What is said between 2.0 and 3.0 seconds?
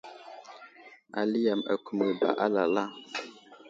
ba lala.